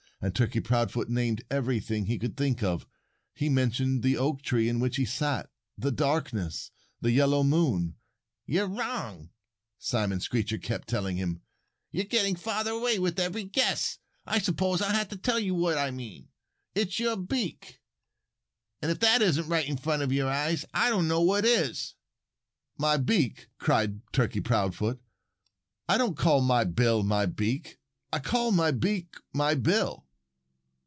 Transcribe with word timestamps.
And 0.23 0.35
Turkey 0.35 0.59
Proudfoot 0.59 1.09
named 1.09 1.41
everything 1.49 2.05
he 2.05 2.19
could 2.19 2.37
think 2.37 2.61
of. 2.61 2.85
He 3.33 3.49
mentioned 3.49 4.03
the 4.03 4.17
oak 4.19 4.43
tree 4.43 4.69
in 4.69 4.79
which 4.79 4.97
he 4.97 5.03
sat, 5.03 5.49
the 5.75 5.91
darkness, 5.91 6.69
the 6.99 7.09
yellow 7.09 7.41
moon. 7.43 7.95
"You're 8.45 8.67
wrong!" 8.67 9.31
Simon 9.79 10.19
Screecher 10.19 10.59
kept 10.59 10.87
telling 10.87 11.17
him. 11.17 11.41
"You're 11.89 12.05
getting 12.05 12.35
further 12.35 12.69
away 12.69 12.99
with 12.99 13.19
every 13.19 13.45
guess. 13.45 13.97
I 14.23 14.37
suppose 14.37 14.79
I'll 14.79 14.93
have 14.93 15.09
to 15.09 15.17
tell 15.17 15.39
you 15.39 15.55
what 15.55 15.79
I 15.79 15.89
mean: 15.89 16.27
it's 16.75 16.99
your 16.99 17.17
beak. 17.17 17.81
And 18.83 18.91
if 18.91 18.99
that 18.99 19.23
isn't 19.23 19.47
right 19.49 19.67
in 19.67 19.75
front 19.75 20.03
of 20.03 20.11
your 20.13 20.29
eyes, 20.29 20.65
I 20.71 20.91
don't 20.91 21.07
know 21.07 21.21
what 21.23 21.45
is." 21.45 21.95
"My 22.77 22.97
beak!" 22.97 23.47
cried 23.57 24.01
Turkey 24.13 24.39
Proudfoot. 24.41 25.01
"I 25.89 25.97
don't 25.97 26.15
call 26.15 26.41
my 26.41 26.63
bill 26.63 27.01
my 27.01 27.25
beak. 27.25 27.79
I 28.13 28.19
call 28.19 28.51
my 28.51 28.69
beak 28.69 29.15
my 29.33 29.55
bill." 29.55 30.05